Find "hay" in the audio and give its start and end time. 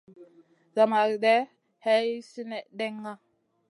1.85-2.07